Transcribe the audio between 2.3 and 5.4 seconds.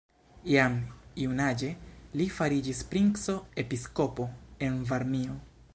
fariĝis princo-episkopo en Varmio.